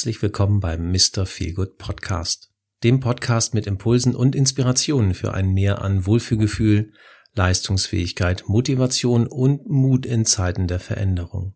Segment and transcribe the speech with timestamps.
[0.00, 1.26] herzlich willkommen beim Mr.
[1.26, 2.50] Feelgood Podcast,
[2.82, 6.94] dem Podcast mit Impulsen und Inspirationen für ein Mehr an Wohlfühlgefühl,
[7.34, 11.54] Leistungsfähigkeit, Motivation und Mut in Zeiten der Veränderung.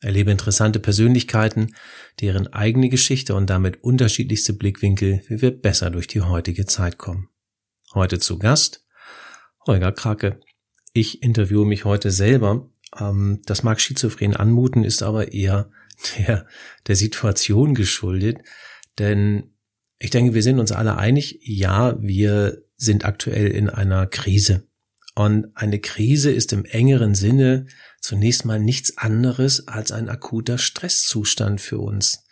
[0.00, 1.74] Erlebe interessante Persönlichkeiten,
[2.18, 7.28] deren eigene Geschichte und damit unterschiedlichste Blickwinkel, wie wir besser durch die heutige Zeit kommen.
[7.92, 8.86] Heute zu Gast
[9.66, 10.40] Holger Krake.
[10.94, 12.70] Ich interviewe mich heute selber.
[12.98, 15.70] Ähm, das mag schizophren anmuten, ist aber eher
[16.18, 16.46] der,
[16.86, 18.38] der Situation geschuldet.
[18.98, 19.54] Denn
[19.98, 24.66] ich denke, wir sind uns alle einig, ja, wir sind aktuell in einer Krise.
[25.14, 27.66] Und eine Krise ist im engeren Sinne
[28.00, 32.24] zunächst mal nichts anderes als ein akuter Stresszustand für uns.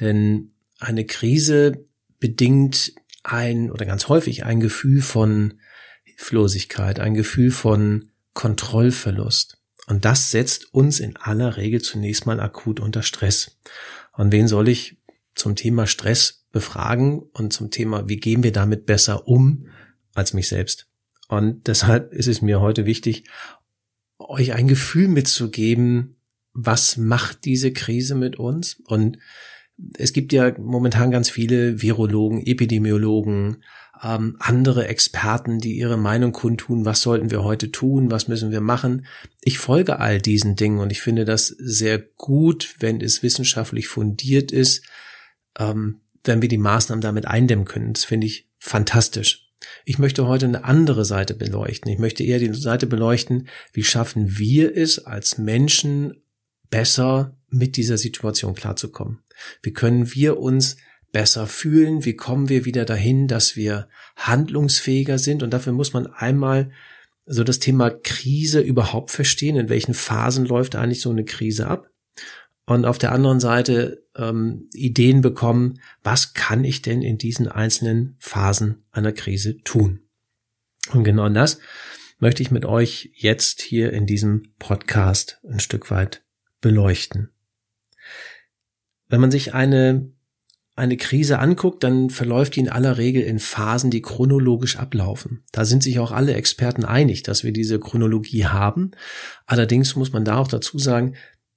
[0.00, 1.84] Denn eine Krise
[2.18, 5.60] bedingt ein oder ganz häufig ein Gefühl von
[6.04, 9.61] Hilflosigkeit, ein Gefühl von Kontrollverlust.
[9.86, 13.58] Und das setzt uns in aller Regel zunächst mal akut unter Stress.
[14.12, 14.98] Und wen soll ich
[15.34, 19.66] zum Thema Stress befragen und zum Thema, wie gehen wir damit besser um,
[20.14, 20.88] als mich selbst?
[21.28, 23.24] Und deshalb ist es mir heute wichtig,
[24.18, 26.16] euch ein Gefühl mitzugeben,
[26.52, 28.80] was macht diese Krise mit uns?
[28.86, 29.18] Und
[29.94, 33.64] es gibt ja momentan ganz viele Virologen, Epidemiologen,
[34.02, 38.60] ähm, andere Experten, die ihre Meinung kundtun, was sollten wir heute tun, was müssen wir
[38.60, 39.06] machen.
[39.42, 44.50] Ich folge all diesen Dingen und ich finde das sehr gut, wenn es wissenschaftlich fundiert
[44.50, 44.84] ist,
[45.58, 47.92] ähm, wenn wir die Maßnahmen damit eindämmen können.
[47.92, 49.48] Das finde ich fantastisch.
[49.84, 51.90] Ich möchte heute eine andere Seite beleuchten.
[51.90, 56.22] Ich möchte eher die Seite beleuchten, wie schaffen wir es als Menschen
[56.70, 59.20] besser mit dieser Situation klarzukommen.
[59.62, 60.76] Wie können wir uns
[61.12, 62.04] besser fühlen?
[62.04, 65.42] Wie kommen wir wieder dahin, dass wir handlungsfähiger sind?
[65.42, 66.70] Und dafür muss man einmal
[67.26, 69.56] so das Thema Krise überhaupt verstehen.
[69.56, 71.88] In welchen Phasen läuft eigentlich so eine Krise ab?
[72.64, 78.16] Und auf der anderen Seite ähm, Ideen bekommen, was kann ich denn in diesen einzelnen
[78.18, 80.00] Phasen einer Krise tun?
[80.92, 81.58] Und genau das
[82.18, 86.22] möchte ich mit euch jetzt hier in diesem Podcast ein Stück weit
[86.60, 87.30] beleuchten.
[89.08, 90.10] Wenn man sich eine
[90.74, 95.44] eine Krise anguckt, dann verläuft die in aller Regel in Phasen, die chronologisch ablaufen.
[95.52, 98.92] Da sind sich auch alle Experten einig, dass wir diese Chronologie haben.
[99.46, 101.14] Allerdings muss man da auch dazu sagen,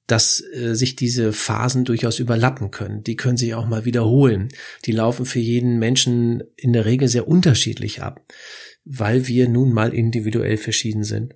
[0.08, 3.04] dass äh, sich diese Phasen durchaus überlappen können.
[3.04, 4.50] Die können sich auch mal wiederholen.
[4.86, 8.22] Die laufen für jeden Menschen in der Regel sehr unterschiedlich ab,
[8.84, 11.36] weil wir nun mal individuell verschieden sind.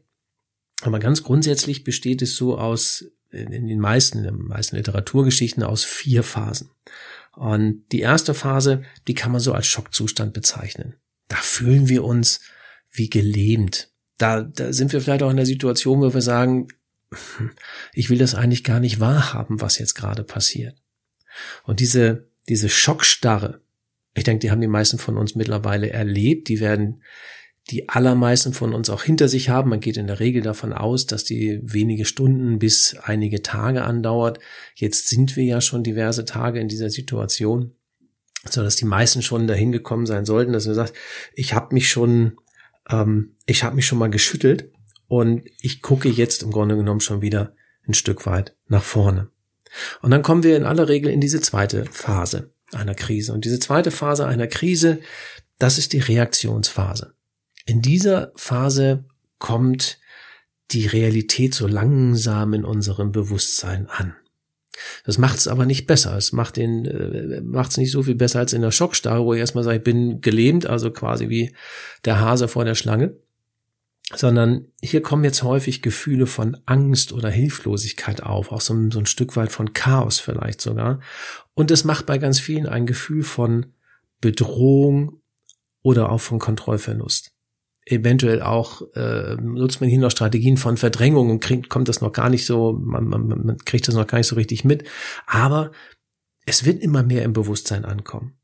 [0.81, 5.83] Aber ganz grundsätzlich besteht es so aus, in den meisten, in den meisten Literaturgeschichten aus
[5.83, 6.69] vier Phasen.
[7.33, 10.95] Und die erste Phase, die kann man so als Schockzustand bezeichnen.
[11.27, 12.41] Da fühlen wir uns
[12.91, 13.91] wie gelähmt.
[14.17, 16.67] Da, da sind wir vielleicht auch in der Situation, wo wir sagen,
[17.93, 20.75] ich will das eigentlich gar nicht wahrhaben, was jetzt gerade passiert.
[21.63, 23.61] Und diese, diese Schockstarre,
[24.15, 26.49] ich denke, die haben die meisten von uns mittlerweile erlebt.
[26.49, 27.03] Die werden
[27.69, 29.69] die allermeisten von uns auch hinter sich haben.
[29.69, 34.39] Man geht in der Regel davon aus, dass die wenige Stunden bis einige Tage andauert.
[34.75, 37.75] Jetzt sind wir ja schon diverse Tage in dieser Situation,
[38.49, 40.93] so dass die meisten schon dahin gekommen sein sollten, dass man sagt,
[41.33, 42.37] ich habe mich schon,
[42.89, 44.71] ähm, ich habe mich schon mal geschüttelt
[45.07, 47.53] und ich gucke jetzt im Grunde genommen schon wieder
[47.87, 49.29] ein Stück weit nach vorne.
[50.01, 53.33] Und dann kommen wir in aller Regel in diese zweite Phase einer Krise.
[53.33, 54.99] Und diese zweite Phase einer Krise,
[55.59, 57.13] das ist die Reaktionsphase.
[57.69, 59.05] In dieser Phase
[59.37, 59.99] kommt
[60.71, 64.15] die Realität so langsam in unserem Bewusstsein an.
[65.03, 66.17] Das macht es aber nicht besser.
[66.17, 69.35] Es macht den, äh, macht es nicht so viel besser als in der Schockstarre, wo
[69.35, 71.53] ich erstmal sage, ich bin gelähmt, also quasi wie
[72.05, 73.15] der Hase vor der Schlange.
[74.15, 79.05] Sondern hier kommen jetzt häufig Gefühle von Angst oder Hilflosigkeit auf, auch so, so ein
[79.05, 81.01] Stück weit von Chaos vielleicht sogar.
[81.53, 83.73] Und es macht bei ganz vielen ein Gefühl von
[84.21, 85.21] Bedrohung
[85.83, 87.31] oder auch von Kontrollverlust
[87.89, 92.11] eventuell auch äh, nutzt man hier noch Strategien von Verdrängung und kriegt, kommt das noch
[92.11, 94.83] gar nicht so, man, man, man kriegt das noch gar nicht so richtig mit.
[95.25, 95.71] Aber
[96.45, 98.35] es wird immer mehr im Bewusstsein ankommen.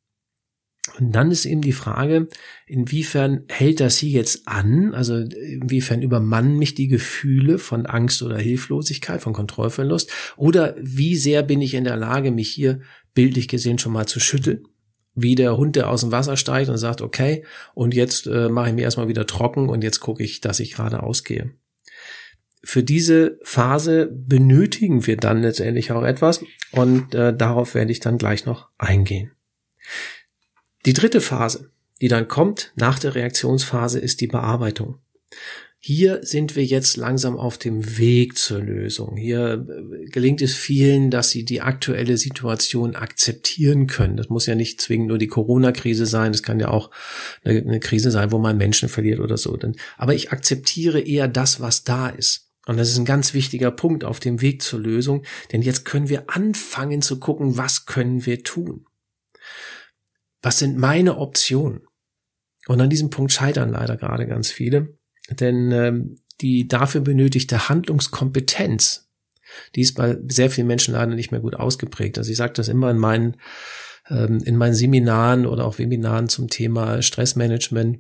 [1.00, 2.30] Und dann ist eben die Frage,
[2.68, 4.94] inwiefern hält das hier jetzt an?
[4.94, 10.12] Also inwiefern übermannen mich die Gefühle von Angst oder Hilflosigkeit, von Kontrollverlust?
[10.38, 12.82] Oder wie sehr bin ich in der Lage, mich hier
[13.16, 14.68] bildlich gesehen schon mal zu schütteln?
[15.16, 18.70] Wie der Hund, der aus dem Wasser steigt und sagt, okay, und jetzt äh, mache
[18.70, 21.52] ich mir erstmal wieder trocken und jetzt gucke ich, dass ich gerade ausgehe.
[22.64, 28.18] Für diese Phase benötigen wir dann letztendlich auch etwas und äh, darauf werde ich dann
[28.18, 29.32] gleich noch eingehen.
[30.86, 31.72] Die dritte Phase,
[32.02, 35.00] die dann kommt nach der Reaktionsphase, ist die Bearbeitung.
[35.88, 39.18] Hier sind wir jetzt langsam auf dem Weg zur Lösung.
[39.18, 44.18] Hier äh, gelingt es vielen, dass sie die aktuelle Situation akzeptieren können.
[44.18, 46.32] Das muss ja nicht zwingend nur die Corona-Krise sein.
[46.32, 46.90] Das kann ja auch
[47.44, 49.56] eine, eine Krise sein, wo man Menschen verliert oder so.
[49.96, 52.50] Aber ich akzeptiere eher das, was da ist.
[52.66, 56.10] Und das ist ein ganz wichtiger Punkt auf dem Weg zur Lösung, denn jetzt können
[56.10, 58.88] wir anfangen zu gucken, was können wir tun?
[60.42, 61.82] Was sind meine Optionen?
[62.66, 64.98] Und an diesem Punkt scheitern leider gerade ganz viele.
[65.30, 69.10] Denn ähm, die dafür benötigte Handlungskompetenz,
[69.76, 72.18] die ist bei sehr vielen Menschen leider nicht mehr gut ausgeprägt.
[72.18, 73.38] Also ich sage das immer in meinen,
[74.10, 78.00] ähm, in meinen Seminaren oder auch Webinaren zum Thema Stressmanagement.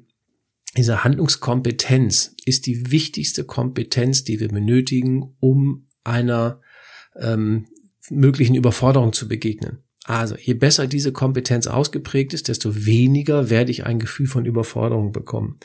[0.78, 6.62] Diese Handlungskompetenz ist die wichtigste Kompetenz, die wir benötigen, um einer
[7.18, 7.68] ähm,
[8.10, 9.84] möglichen Überforderung zu begegnen.
[10.04, 15.12] Also je besser diese Kompetenz ausgeprägt ist, desto weniger werde ich ein Gefühl von Überforderung
[15.12, 15.60] bekommen.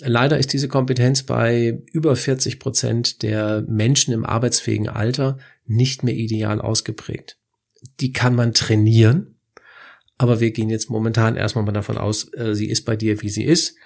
[0.00, 6.14] Leider ist diese Kompetenz bei über 40 Prozent der Menschen im arbeitsfähigen Alter nicht mehr
[6.14, 7.38] ideal ausgeprägt.
[8.00, 9.38] Die kann man trainieren,
[10.16, 13.30] aber wir gehen jetzt momentan erstmal mal davon aus, äh, sie ist bei dir, wie
[13.30, 13.76] sie ist.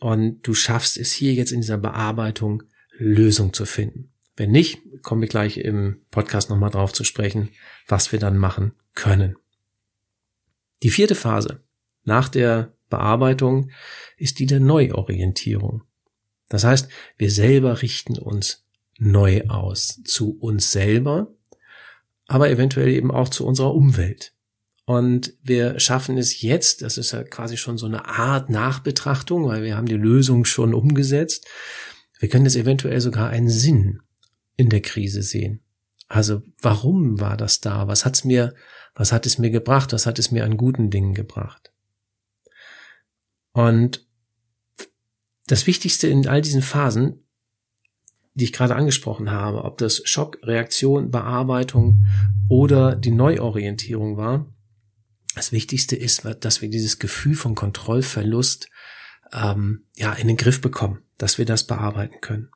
[0.00, 2.62] Und du schaffst es hier jetzt in dieser Bearbeitung,
[2.96, 4.12] Lösung zu finden.
[4.36, 7.50] Wenn nicht, kommen wir gleich im Podcast nochmal drauf zu sprechen,
[7.86, 9.36] was wir dann machen können.
[10.82, 11.62] Die vierte Phase
[12.04, 13.70] nach der Bearbeitung
[14.16, 15.82] ist die der Neuorientierung.
[16.48, 18.64] Das heißt, wir selber richten uns
[18.98, 21.34] neu aus zu uns selber,
[22.26, 24.34] aber eventuell eben auch zu unserer Umwelt.
[24.84, 29.62] Und wir schaffen es jetzt, das ist ja quasi schon so eine Art Nachbetrachtung, weil
[29.62, 31.48] wir haben die Lösung schon umgesetzt.
[32.20, 34.02] Wir können jetzt eventuell sogar einen Sinn
[34.56, 35.60] in der Krise sehen.
[36.08, 37.88] Also warum war das da?
[37.88, 38.54] Was hat's mir,
[38.94, 39.94] was hat es mir gebracht?
[39.94, 41.71] Was hat es mir an guten Dingen gebracht?
[43.52, 44.06] Und
[45.46, 47.24] das Wichtigste in all diesen Phasen,
[48.34, 52.06] die ich gerade angesprochen habe, ob das Schock, Reaktion, Bearbeitung
[52.48, 54.46] oder die Neuorientierung war,
[55.34, 58.68] das Wichtigste ist, dass wir dieses Gefühl von Kontrollverlust
[59.32, 62.50] ähm, ja in den Griff bekommen, dass wir das bearbeiten können.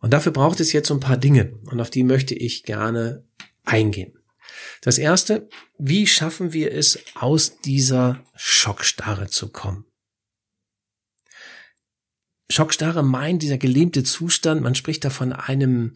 [0.00, 3.24] Und dafür braucht es jetzt so ein paar Dinge und auf die möchte ich gerne
[3.64, 4.18] eingehen.
[4.80, 5.48] Das erste,
[5.78, 9.84] wie schaffen wir es, aus dieser Schockstarre zu kommen?
[12.50, 15.94] Schockstarre meint dieser gelähmte Zustand, man spricht da von einem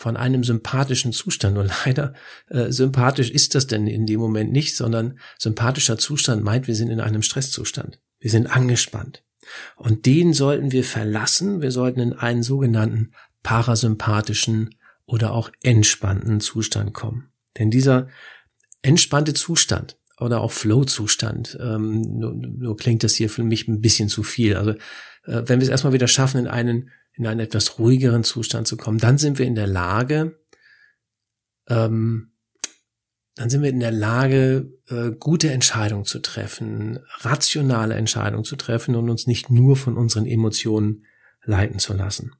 [0.00, 1.58] von einem sympathischen Zustand.
[1.58, 2.14] Und leider
[2.48, 6.88] äh, sympathisch ist das denn in dem Moment nicht, sondern sympathischer Zustand meint, wir sind
[6.88, 8.00] in einem Stresszustand.
[8.18, 9.22] Wir sind angespannt.
[9.76, 11.60] Und den sollten wir verlassen.
[11.60, 13.12] Wir sollten in einen sogenannten
[13.42, 14.74] parasympathischen
[15.04, 17.30] oder auch entspannten Zustand kommen.
[17.58, 18.08] Denn dieser
[18.80, 24.08] entspannte Zustand oder auch Flow-Zustand, ähm, nur, nur klingt das hier für mich ein bisschen
[24.08, 24.56] zu viel.
[24.56, 24.74] Also
[25.24, 28.76] äh, wenn wir es erstmal wieder schaffen, in einen, in einen etwas ruhigeren Zustand zu
[28.76, 30.40] kommen, dann sind wir in der Lage,
[31.68, 32.32] ähm,
[33.36, 38.94] dann sind wir in der Lage, äh, gute Entscheidungen zu treffen, rationale Entscheidungen zu treffen
[38.96, 41.06] und uns nicht nur von unseren Emotionen
[41.44, 42.32] leiten zu lassen.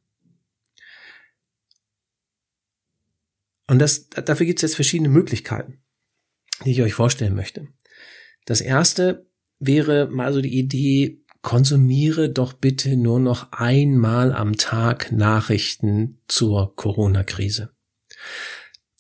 [3.67, 5.81] Und das, dafür gibt es jetzt verschiedene Möglichkeiten,
[6.65, 7.69] die ich euch vorstellen möchte.
[8.45, 9.27] Das erste
[9.61, 16.75] wäre mal so die Idee, konsumiere doch bitte nur noch einmal am Tag Nachrichten zur
[16.77, 17.71] Corona-Krise.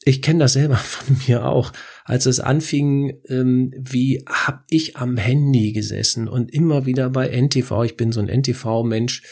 [0.02, 1.72] Ich kenne das selber von mir auch.
[2.04, 7.84] Als es anfing, ähm, wie hab ich am Handy gesessen und immer wieder bei NTV,
[7.84, 9.22] ich bin so ein NTV-Mensch,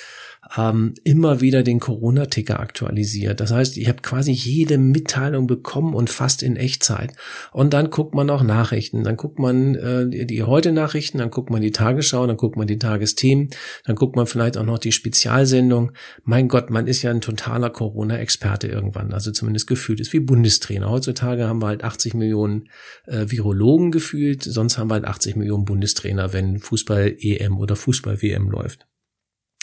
[0.57, 3.41] ähm, immer wieder den Corona-Ticker aktualisiert.
[3.41, 7.13] Das heißt, ich habe quasi jede Mitteilung bekommen und fast in Echtzeit.
[7.53, 9.05] Und dann guckt man auch Nachrichten.
[9.05, 12.79] Dann guckt man äh, die, Heute-Nachrichten, dann guckt man die Tagesschau, dann guckt man die
[12.79, 13.51] Tagesthemen,
[13.85, 15.93] dann guckt man vielleicht auch noch die Spezialsendung.
[16.25, 19.13] Mein Gott, man ist ja ein totaler Corona-Experte irgendwann.
[19.13, 20.89] Also zumindest gefühlt ist wie Bundestrainer.
[20.89, 22.69] Heutzutage haben wir halt 80 Millionen
[23.07, 28.87] äh, Virologen gefühlt, sonst haben wir halt 80 Millionen Bundestrainer, wenn Fußball-EM oder Fußball-WM läuft.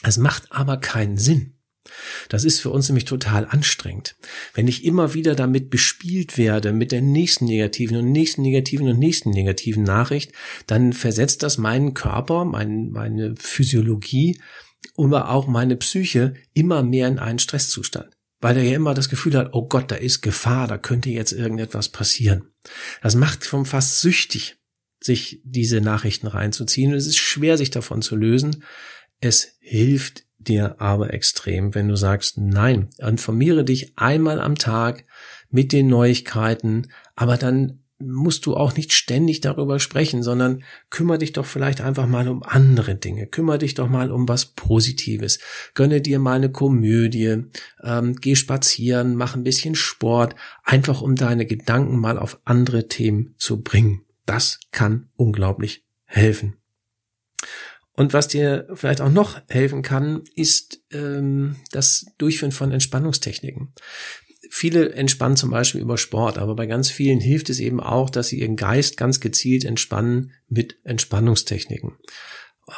[0.07, 1.53] Es macht aber keinen Sinn.
[2.29, 4.15] Das ist für uns nämlich total anstrengend.
[4.53, 9.00] Wenn ich immer wieder damit bespielt werde, mit der nächsten negativen und nächsten negativen und
[9.00, 10.31] nächsten negativen Nachricht,
[10.67, 14.39] dann versetzt das meinen Körper, mein, meine Physiologie,
[14.97, 18.09] aber auch meine Psyche immer mehr in einen Stresszustand.
[18.41, 21.31] Weil er ja immer das Gefühl hat, oh Gott, da ist Gefahr, da könnte jetzt
[21.31, 22.51] irgendetwas passieren.
[23.01, 24.57] Das macht vom fast süchtig,
[25.01, 26.91] sich diese Nachrichten reinzuziehen.
[26.91, 28.63] Und es ist schwer, sich davon zu lösen,
[29.19, 35.05] es hilft dir aber extrem, wenn du sagst, nein, informiere dich einmal am Tag
[35.50, 41.31] mit den Neuigkeiten, aber dann musst du auch nicht ständig darüber sprechen, sondern kümmere dich
[41.34, 43.25] doch vielleicht einfach mal um andere Dinge.
[43.27, 45.39] Kümmere dich doch mal um was Positives.
[45.74, 47.43] Gönne dir mal eine Komödie,
[47.81, 53.34] ähm, geh spazieren, mach ein bisschen Sport, einfach um deine Gedanken mal auf andere Themen
[53.38, 54.01] zu bringen.
[54.25, 56.57] Das kann unglaublich helfen.
[57.95, 63.73] Und was dir vielleicht auch noch helfen kann, ist ähm, das Durchführen von Entspannungstechniken.
[64.49, 68.27] Viele entspannen zum Beispiel über Sport, aber bei ganz vielen hilft es eben auch, dass
[68.27, 71.93] sie ihren Geist ganz gezielt entspannen mit Entspannungstechniken.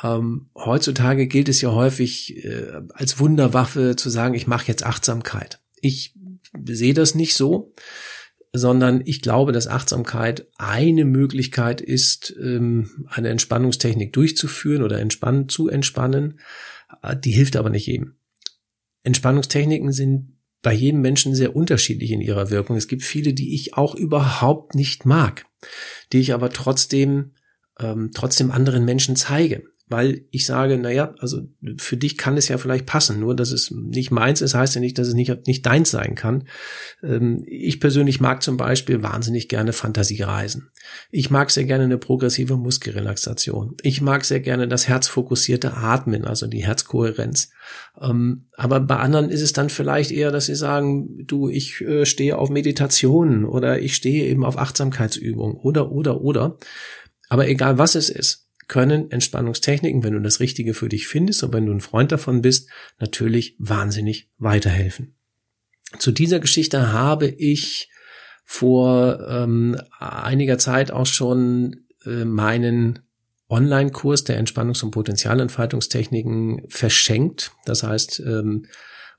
[0.04, 5.60] Ähm, heutzutage gilt es ja häufig äh, als Wunderwaffe zu sagen, ich mache jetzt Achtsamkeit.
[5.82, 6.14] Ich
[6.66, 7.74] sehe das nicht so,
[8.54, 15.68] sondern ich glaube, dass Achtsamkeit eine Möglichkeit ist, ähm, eine Entspannungstechnik durchzuführen oder entspannen, zu
[15.68, 16.40] entspannen.
[17.04, 18.16] Äh, die hilft aber nicht jedem.
[19.04, 22.76] Entspannungstechniken sind bei jedem Menschen sehr unterschiedlich in ihrer Wirkung.
[22.76, 25.46] Es gibt viele, die ich auch überhaupt nicht mag,
[26.12, 27.34] die ich aber trotzdem
[27.80, 31.44] ähm, trotzdem anderen Menschen zeige weil ich sage, na ja, also
[31.78, 34.82] für dich kann es ja vielleicht passen, nur dass es nicht meins ist, heißt ja
[34.82, 36.48] nicht, dass es nicht, nicht deins sein kann.
[37.02, 40.72] Ähm, ich persönlich mag zum Beispiel wahnsinnig gerne Fantasiereisen.
[41.10, 43.78] Ich mag sehr gerne eine progressive Muskelrelaxation.
[43.82, 47.50] Ich mag sehr gerne das herzfokussierte Atmen, also die Herzkohärenz.
[48.02, 52.06] Ähm, aber bei anderen ist es dann vielleicht eher, dass sie sagen, du, ich äh,
[52.06, 56.58] stehe auf Meditation oder ich stehe eben auf Achtsamkeitsübung oder, oder, oder.
[57.30, 61.54] Aber egal was es ist, können Entspannungstechniken, wenn du das Richtige für dich findest und
[61.54, 62.70] wenn du ein Freund davon bist,
[63.00, 65.16] natürlich wahnsinnig weiterhelfen.
[66.00, 67.90] Zu dieser Geschichte habe ich
[68.44, 73.00] vor ähm, einiger Zeit auch schon äh, meinen
[73.50, 77.52] Online-Kurs der Entspannungs- und Potenzialentfaltungstechniken verschenkt.
[77.66, 78.66] Das heißt, ähm,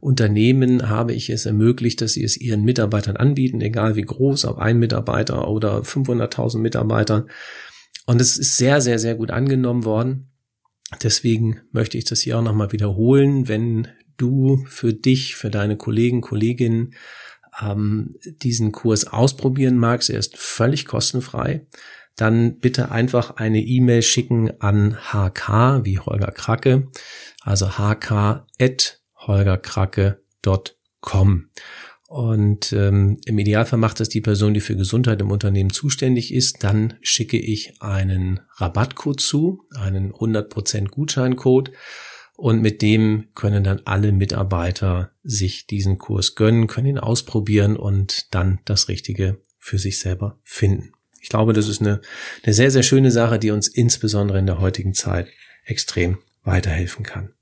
[0.01, 4.59] Unternehmen habe ich es ermöglicht, dass sie es ihren Mitarbeitern anbieten, egal wie groß, ob
[4.59, 7.27] ein Mitarbeiter oder 500.000 Mitarbeiter.
[8.09, 10.31] Und es ist sehr, sehr, sehr gut angenommen worden.
[11.03, 13.49] Deswegen möchte ich das hier auch nochmal wiederholen.
[13.49, 16.95] Wenn du für dich, für deine Kollegen, Kolleginnen
[17.61, 21.67] ähm, diesen Kurs ausprobieren magst, er ist völlig kostenfrei,
[22.17, 26.89] dann bitte einfach eine E-Mail schicken an hk wie Holger Kracke,
[27.43, 31.51] also hk at holgerkracke.com.
[32.09, 36.65] Und ähm, im Idealfall macht das die Person, die für Gesundheit im Unternehmen zuständig ist.
[36.65, 41.71] Dann schicke ich einen Rabattcode zu, einen 100% Gutscheincode.
[42.35, 48.35] Und mit dem können dann alle Mitarbeiter sich diesen Kurs gönnen, können ihn ausprobieren und
[48.35, 50.93] dann das Richtige für sich selber finden.
[51.21, 52.01] Ich glaube, das ist eine,
[52.43, 55.29] eine sehr, sehr schöne Sache, die uns insbesondere in der heutigen Zeit
[55.67, 57.35] extrem weiterhelfen kann.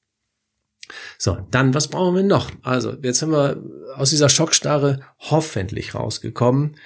[1.18, 2.50] So, dann, was brauchen wir noch?
[2.62, 3.62] Also, jetzt sind wir
[3.96, 6.76] aus dieser Schockstarre hoffentlich rausgekommen.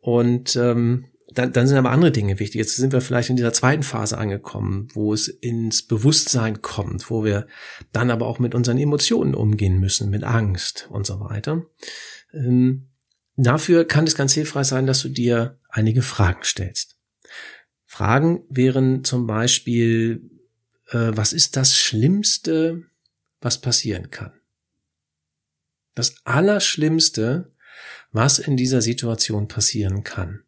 [0.00, 2.58] Und ähm, dann, dann sind aber andere Dinge wichtig.
[2.58, 7.24] Jetzt sind wir vielleicht in dieser zweiten Phase angekommen, wo es ins Bewusstsein kommt, wo
[7.24, 7.46] wir
[7.92, 11.62] dann aber auch mit unseren Emotionen umgehen müssen, mit Angst und so weiter.
[12.32, 12.88] Ähm,
[13.36, 16.96] dafür kann es ganz hilfreich sein, dass du dir einige Fragen stellst.
[17.84, 20.30] Fragen wären zum Beispiel,
[20.90, 22.82] äh, was ist das Schlimmste,
[23.44, 24.32] was passieren kann.
[25.94, 27.52] Das Allerschlimmste,
[28.10, 30.42] was in dieser Situation passieren kann.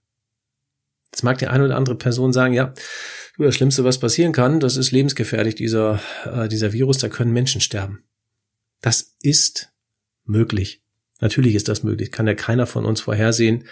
[1.13, 2.75] Jetzt mag die eine oder andere Person sagen, ja,
[3.39, 7.61] das Schlimmste, was passieren kann, das ist lebensgefährlich, dieser, äh, dieser Virus, da können Menschen
[7.61, 8.03] sterben.
[8.81, 9.71] Das ist
[10.25, 10.83] möglich.
[11.21, 13.65] Natürlich ist das möglich, kann ja keiner von uns vorhersehen.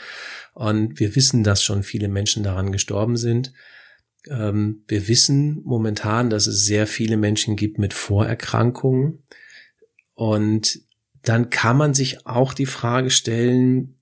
[0.52, 3.52] Und wir wissen, dass schon viele Menschen daran gestorben sind.
[4.28, 9.24] Ähm, wir wissen momentan, dass es sehr viele Menschen gibt mit Vorerkrankungen.
[10.14, 10.80] Und
[11.22, 13.98] dann kann man sich auch die Frage stellen,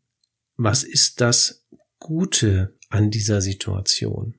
[0.56, 1.66] was ist das
[1.98, 4.34] Gute an dieser Situation?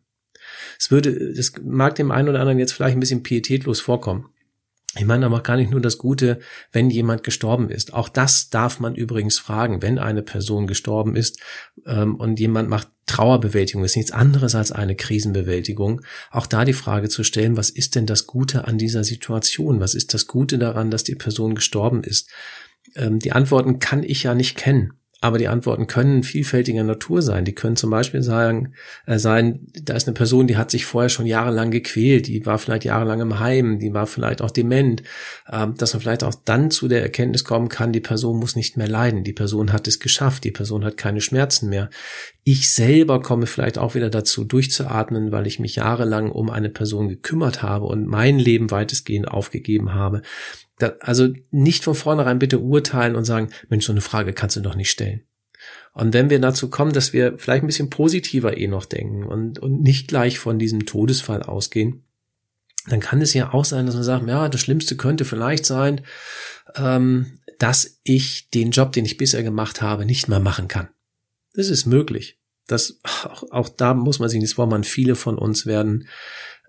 [0.77, 4.32] Es würde, das mag dem einen oder anderen jetzt vielleicht ein bisschen pietätlos vorkommen.
[4.95, 6.39] Ich meine aber gar nicht nur das Gute,
[6.71, 7.93] wenn jemand gestorben ist.
[7.93, 11.39] Auch das darf man übrigens fragen, wenn eine Person gestorben ist
[11.85, 16.01] ähm, und jemand macht Trauerbewältigung, ist nichts anderes als eine Krisenbewältigung.
[16.31, 19.79] Auch da die Frage zu stellen, was ist denn das Gute an dieser Situation?
[19.79, 22.29] Was ist das Gute daran, dass die Person gestorben ist?
[22.95, 24.93] Ähm, die Antworten kann ich ja nicht kennen.
[25.23, 27.45] Aber die Antworten können vielfältiger Natur sein.
[27.45, 28.73] Die können zum Beispiel sagen,
[29.05, 32.59] äh, sein, da ist eine Person, die hat sich vorher schon jahrelang gequält, die war
[32.59, 35.01] vielleicht jahrelang im Heim, die war vielleicht auch dement,
[35.47, 38.75] äh, dass man vielleicht auch dann zu der Erkenntnis kommen kann, die Person muss nicht
[38.75, 41.89] mehr leiden, die Person hat es geschafft, die Person hat keine Schmerzen mehr.
[42.43, 47.07] Ich selber komme vielleicht auch wieder dazu, durchzuatmen, weil ich mich jahrelang um eine Person
[47.07, 50.21] gekümmert habe und mein Leben weitestgehend aufgegeben habe.
[50.79, 54.61] Da, also nicht von vornherein bitte urteilen und sagen, Mensch, so eine Frage kannst du
[54.61, 55.23] doch nicht stellen.
[55.93, 59.59] Und wenn wir dazu kommen, dass wir vielleicht ein bisschen positiver eh noch denken und,
[59.59, 62.03] und nicht gleich von diesem Todesfall ausgehen,
[62.87, 66.01] dann kann es ja auch sein, dass man sagt, ja, das Schlimmste könnte vielleicht sein,
[66.75, 70.89] ähm, dass ich den Job, den ich bisher gemacht habe, nicht mehr machen kann.
[71.53, 72.39] Das ist möglich.
[72.67, 76.07] Das, auch, auch da muss man sich nicht vormachen, viele von uns werden,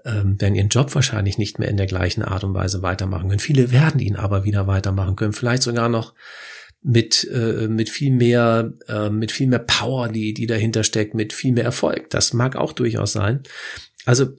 [0.04, 3.40] ähm, werden ihren Job wahrscheinlich nicht mehr in der gleichen Art und Weise weitermachen können.
[3.40, 5.32] Viele werden ihn aber wieder weitermachen können.
[5.32, 6.14] Vielleicht sogar noch
[6.82, 11.32] mit, äh, mit viel mehr, äh, mit viel mehr Power, die, die dahinter steckt, mit
[11.32, 12.10] viel mehr Erfolg.
[12.10, 13.42] Das mag auch durchaus sein.
[14.04, 14.36] Also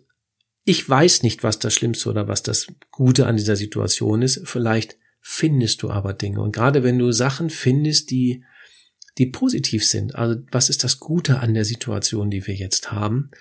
[0.63, 4.41] ich weiß nicht, was das Schlimmste oder was das Gute an dieser Situation ist.
[4.45, 6.41] Vielleicht findest du aber Dinge.
[6.41, 8.43] Und gerade wenn du Sachen findest, die,
[9.17, 13.31] die positiv sind, also was ist das Gute an der Situation, die wir jetzt haben,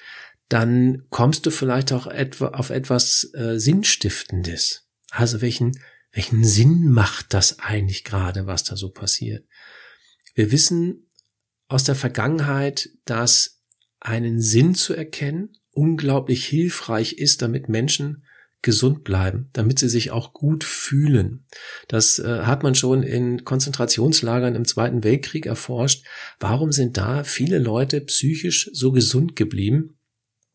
[0.48, 4.88] dann kommst du vielleicht auch etwa auf etwas äh, Sinnstiftendes.
[5.10, 5.78] Also welchen,
[6.12, 9.46] welchen Sinn macht das eigentlich gerade, was da so passiert?
[10.34, 11.08] Wir wissen
[11.68, 13.62] aus der Vergangenheit, dass
[14.00, 18.24] einen Sinn zu erkennen unglaublich hilfreich ist, damit Menschen
[18.62, 21.46] gesund bleiben, damit sie sich auch gut fühlen.
[21.86, 26.06] Das äh, hat man schon in Konzentrationslagern im Zweiten Weltkrieg erforscht.
[26.40, 29.98] Warum sind da viele Leute psychisch so gesund geblieben?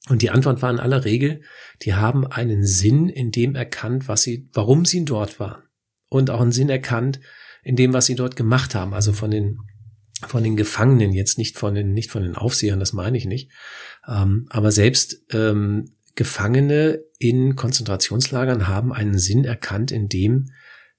[0.07, 1.41] Und die Antwort war in aller Regel,
[1.81, 5.63] die haben einen Sinn in dem erkannt, was sie, warum sie dort waren.
[6.07, 7.19] Und auch einen Sinn erkannt
[7.63, 8.93] in dem, was sie dort gemacht haben.
[8.93, 9.59] Also von den,
[10.27, 13.51] von den Gefangenen, jetzt nicht von den, nicht von den Aufsehern, das meine ich nicht,
[14.07, 20.51] ähm, aber selbst ähm, Gefangene in Konzentrationslagern haben einen Sinn erkannt in dem,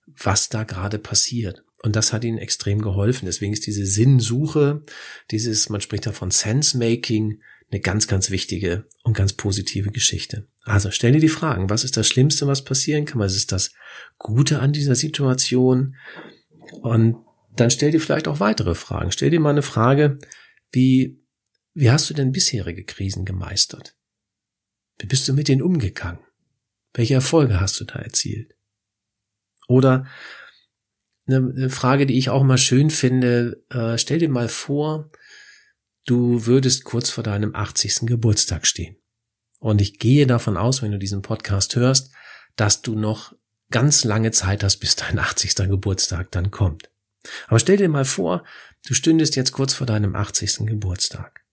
[0.07, 1.63] was da gerade passiert.
[1.83, 3.27] Und das hat ihnen extrem geholfen.
[3.27, 4.83] Deswegen ist diese Sinnsuche,
[5.31, 7.41] dieses, man spricht da von Sense-Making,
[7.71, 10.49] eine ganz, ganz wichtige und ganz positive Geschichte.
[10.65, 13.21] Also stell dir die Fragen, was ist das Schlimmste, was passieren kann?
[13.21, 13.73] Was ist das
[14.19, 15.97] Gute an dieser Situation?
[16.83, 17.17] Und
[17.55, 19.13] dann stell dir vielleicht auch weitere Fragen.
[19.13, 20.19] Stell dir mal eine Frage,
[20.73, 21.21] wie
[21.75, 23.97] wie hast du denn bisherige Krisen gemeistert?
[24.99, 26.21] Wie bist du mit denen umgegangen?
[26.93, 28.55] Welche Erfolge hast du da erzielt?
[29.69, 30.07] Oder
[31.27, 35.11] eine Frage, die ich auch mal schön finde, äh, stell dir mal vor,
[36.11, 38.01] du würdest kurz vor deinem 80.
[38.07, 38.97] Geburtstag stehen.
[39.61, 42.13] Und ich gehe davon aus, wenn du diesen Podcast hörst,
[42.57, 43.35] dass du noch
[43.71, 45.55] ganz lange Zeit hast, bis dein 80.
[45.55, 46.91] Geburtstag dann kommt.
[47.47, 48.45] Aber stell dir mal vor,
[48.87, 50.67] du stündest jetzt kurz vor deinem 80.
[50.67, 51.45] Geburtstag.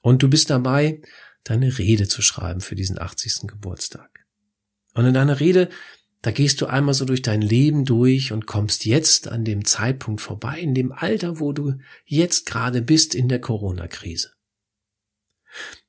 [0.00, 1.00] Und du bist dabei,
[1.42, 3.48] deine Rede zu schreiben für diesen 80.
[3.48, 4.24] Geburtstag.
[4.94, 5.70] Und in deiner Rede,
[6.24, 10.22] da gehst du einmal so durch dein Leben durch und kommst jetzt an dem Zeitpunkt
[10.22, 11.74] vorbei, in dem Alter, wo du
[12.06, 14.30] jetzt gerade bist in der Corona-Krise.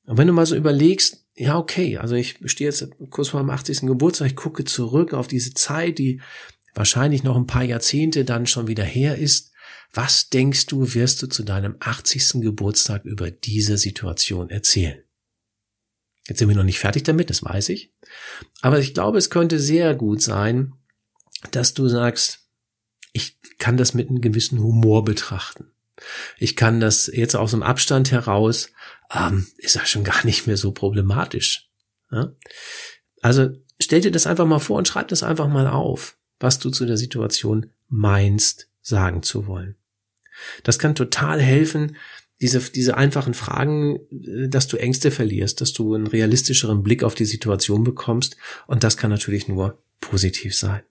[0.04, 3.56] Und wenn du mal so überlegst, ja, okay, also ich stehe jetzt kurz vor meinem
[3.56, 3.84] 80.
[3.84, 6.20] Geburtstag, ich gucke zurück auf diese Zeit, die
[6.74, 9.54] wahrscheinlich noch ein paar Jahrzehnte dann schon wieder her ist,
[9.94, 12.42] was denkst du, wirst du zu deinem 80.
[12.42, 15.05] Geburtstag über diese Situation erzählen?
[16.28, 17.94] Jetzt sind wir noch nicht fertig damit, das weiß ich.
[18.62, 20.74] Aber ich glaube, es könnte sehr gut sein,
[21.52, 22.48] dass du sagst,
[23.14, 25.72] ich kann das mit einem gewissen Humor betrachten.
[26.38, 28.72] Ich kann das jetzt aus dem Abstand heraus,
[29.14, 31.70] ähm, ist ja schon gar nicht mehr so problematisch.
[32.12, 32.34] Ja?
[33.22, 36.70] Also stell dir das einfach mal vor und schreib das einfach mal auf, was du
[36.70, 39.76] zu der Situation meinst, sagen zu wollen.
[40.64, 41.96] Das kann total helfen,
[42.42, 47.16] diese, diese einfachen Fragen, äh, dass du Ängste verlierst, dass du einen realistischeren Blick auf
[47.16, 48.38] die Situation bekommst.
[48.68, 50.82] Und das kann natürlich nur positiv sein.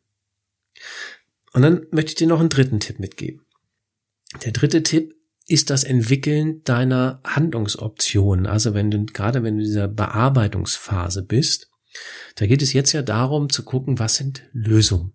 [1.52, 3.42] Und dann möchte ich dir noch einen dritten Tipp mitgeben.
[4.44, 5.14] Der dritte Tipp
[5.46, 8.46] ist das Entwickeln deiner Handlungsoptionen.
[8.46, 11.70] Also wenn du, gerade wenn du in dieser Bearbeitungsphase bist,
[12.37, 15.12] da geht es jetzt ja darum zu gucken, was sind Lösungen.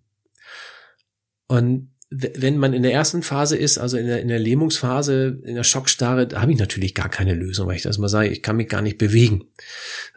[1.46, 5.54] Und wenn man in der ersten Phase ist, also in der, in der Lähmungsphase, in
[5.54, 8.42] der Schockstarre, da habe ich natürlich gar keine Lösung, weil ich das mal sage, ich
[8.42, 9.44] kann mich gar nicht bewegen.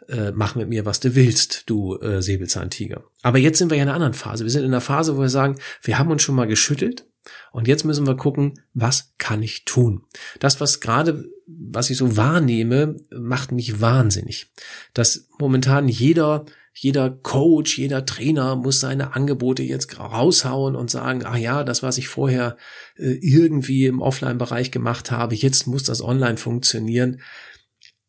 [0.08, 3.04] Äh, mach mit mir, was du willst, du äh, Säbelzahntiger.
[3.22, 4.42] Aber jetzt sind wir ja in einer anderen Phase.
[4.42, 7.06] Wir sind in einer Phase, wo wir sagen, wir haben uns schon mal geschüttelt
[7.52, 10.02] und jetzt müssen wir gucken, was kann ich tun?
[10.40, 14.52] Das, was gerade, was ich so wahrnehme, macht mich wahnsinnig.
[14.94, 16.44] Dass momentan jeder
[16.76, 21.98] jeder Coach, jeder Trainer muss seine Angebote jetzt raushauen und sagen, ach ja, das, was
[21.98, 22.56] ich vorher
[22.96, 27.20] äh, irgendwie im Offline-Bereich gemacht habe, jetzt muss das online funktionieren.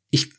[0.09, 0.31] Ich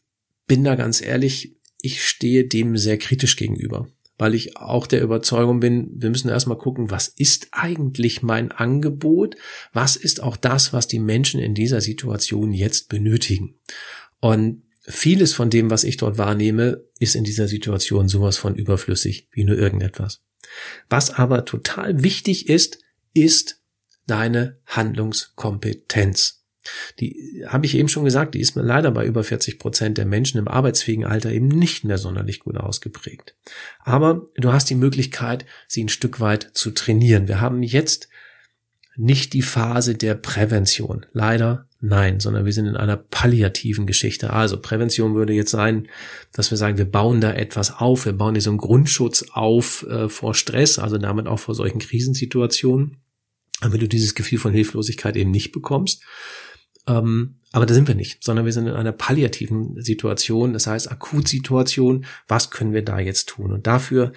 [0.47, 3.87] bin da ganz ehrlich, ich stehe dem sehr kritisch gegenüber,
[4.19, 9.37] weil ich auch der Überzeugung bin, wir müssen erstmal gucken, was ist eigentlich mein Angebot?
[9.73, 13.61] Was ist auch das, was die Menschen in dieser Situation jetzt benötigen?
[14.19, 19.29] Und vieles von dem, was ich dort wahrnehme, ist in dieser Situation sowas von überflüssig
[19.33, 20.23] wie nur irgendetwas.
[20.89, 22.79] Was aber total wichtig ist,
[23.13, 23.61] ist
[24.07, 26.45] deine Handlungskompetenz.
[26.99, 30.07] Die habe ich eben schon gesagt, die ist mir leider bei über 40 Prozent der
[30.07, 33.37] Menschen im arbeitsfähigen Alter eben nicht mehr sonderlich gut ausgeprägt.
[33.81, 37.29] Aber du hast die Möglichkeit, sie ein Stück weit zu trainieren.
[37.29, 38.09] Wir haben jetzt
[38.97, 41.07] nicht die Phase der Prävention.
[41.13, 44.33] Leider nein, sondern wir sind in einer palliativen Geschichte.
[44.33, 45.89] Also Prävention würde jetzt sein,
[46.33, 49.87] dass wir sagen, wir bauen da etwas auf, wir bauen hier so einen Grundschutz auf
[49.89, 52.99] äh, vor Stress, also damit auch vor solchen Krisensituationen,
[53.61, 56.03] damit du dieses Gefühl von Hilflosigkeit eben nicht bekommst.
[56.87, 60.91] Ähm, aber da sind wir nicht, sondern wir sind in einer palliativen Situation, das heißt
[60.91, 62.05] Akutsituation.
[62.29, 63.53] Was können wir da jetzt tun?
[63.53, 64.13] Und dafür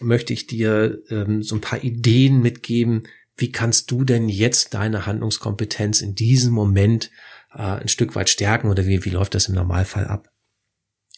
[0.00, 3.04] möchte ich dir ähm, so ein paar Ideen mitgeben.
[3.36, 7.10] Wie kannst du denn jetzt deine Handlungskompetenz in diesem Moment
[7.52, 10.30] äh, ein Stück weit stärken oder wie, wie läuft das im Normalfall ab?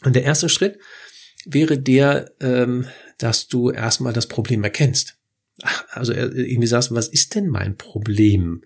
[0.04, 0.78] Und der erste Schritt
[1.44, 2.86] wäre der, ähm,
[3.18, 5.18] dass du erstmal das Problem erkennst.
[5.90, 8.64] Also äh, irgendwie sagst, was ist denn mein Problem?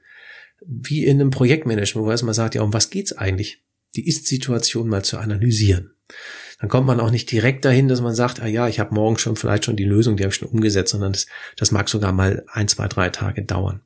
[0.66, 3.62] wie in einem Projektmanagement, wo man sagt, ja, um was geht's eigentlich?
[3.96, 5.92] Die Ist-Situation mal zu analysieren.
[6.60, 9.18] Dann kommt man auch nicht direkt dahin, dass man sagt, ah ja, ich habe morgen
[9.18, 12.12] schon vielleicht schon die Lösung, die habe ich schon umgesetzt, sondern das, das mag sogar
[12.12, 13.82] mal ein, zwei, drei Tage dauern.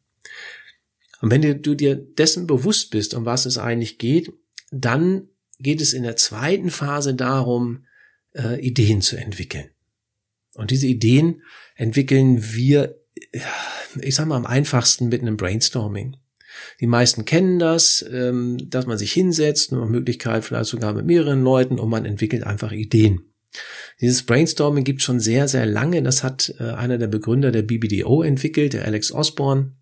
[1.20, 4.32] Und wenn du, dir dessen bewusst bist, um was es eigentlich geht,
[4.70, 5.28] dann
[5.60, 7.84] geht es in der zweiten Phase darum,
[8.34, 9.68] äh, Ideen zu entwickeln.
[10.54, 11.42] Und diese Ideen
[11.76, 12.98] entwickeln wir,
[14.00, 16.16] ich sag mal, am einfachsten mit einem Brainstorming.
[16.80, 21.42] Die meisten kennen das, ähm, dass man sich hinsetzt, eine Möglichkeit vielleicht sogar mit mehreren
[21.42, 23.32] Leuten und man entwickelt einfach Ideen.
[24.00, 26.02] Dieses Brainstorming gibt schon sehr, sehr lange.
[26.02, 29.72] Das hat äh, einer der Begründer der BBDO entwickelt, der Alex Osborne.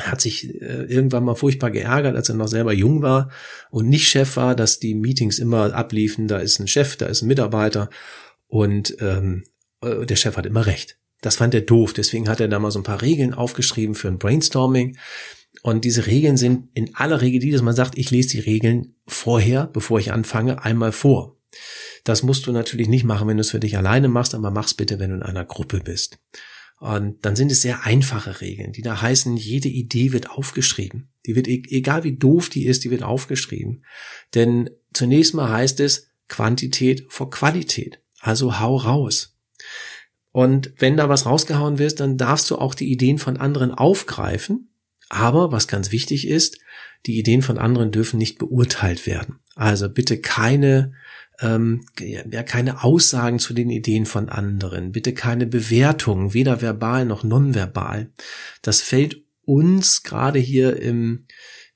[0.00, 3.30] Hat sich äh, irgendwann mal furchtbar geärgert, als er noch selber jung war
[3.70, 6.28] und nicht Chef war, dass die Meetings immer abliefen.
[6.28, 7.88] Da ist ein Chef, da ist ein Mitarbeiter
[8.46, 9.44] und ähm,
[9.80, 10.98] äh, der Chef hat immer recht.
[11.22, 11.94] Das fand er doof.
[11.94, 14.98] Deswegen hat er da mal so ein paar Regeln aufgeschrieben für ein Brainstorming.
[15.62, 18.94] Und diese Regeln sind in aller Regel die, dass man sagt, ich lese die Regeln
[19.06, 21.36] vorher, bevor ich anfange, einmal vor.
[22.04, 24.74] Das musst du natürlich nicht machen, wenn du es für dich alleine machst, aber mach's
[24.74, 26.18] bitte, wenn du in einer Gruppe bist.
[26.78, 31.08] Und dann sind es sehr einfache Regeln, die da heißen, jede Idee wird aufgeschrieben.
[31.24, 33.84] Die wird, e-, egal wie doof die ist, die wird aufgeschrieben.
[34.34, 38.00] Denn zunächst mal heißt es Quantität vor Qualität.
[38.20, 39.36] Also hau raus.
[40.32, 44.68] Und wenn da was rausgehauen wird, dann darfst du auch die Ideen von anderen aufgreifen
[45.08, 46.58] aber was ganz wichtig ist,
[47.06, 49.38] die Ideen von anderen dürfen nicht beurteilt werden.
[49.54, 50.92] Also bitte keine
[51.40, 57.24] ähm, ja, keine Aussagen zu den Ideen von anderen, bitte keine Bewertungen, weder verbal noch
[57.24, 58.10] nonverbal.
[58.62, 61.26] Das fällt uns gerade hier im,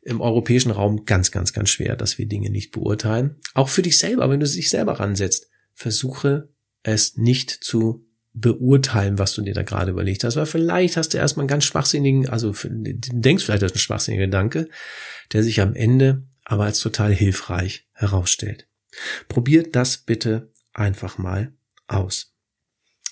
[0.03, 3.37] im europäischen Raum ganz, ganz, ganz schwer, dass wir Dinge nicht beurteilen.
[3.55, 6.49] Auch für dich selber, wenn du dich selber ransetzt, versuche
[6.83, 11.19] es nicht zu beurteilen, was du dir da gerade überlegt hast, weil vielleicht hast du
[11.19, 14.69] erstmal einen ganz schwachsinnigen, also denkst vielleicht, das ist ein schwachsinniger Gedanke,
[15.33, 18.69] der sich am Ende aber als total hilfreich herausstellt.
[19.29, 21.53] Probiert das bitte einfach mal
[21.87, 22.35] aus.